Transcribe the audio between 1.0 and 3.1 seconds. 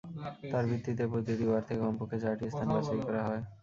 প্রতিটি ওয়ার্ড থেকে কমপক্ষে চারটি স্থান বাছাই